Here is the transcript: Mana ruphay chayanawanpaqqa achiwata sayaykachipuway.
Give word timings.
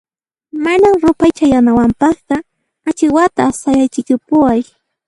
Mana 0.63 0.87
ruphay 1.01 1.31
chayanawanpaqqa 1.37 2.35
achiwata 2.89 3.43
sayaykachipuway. 3.59 4.61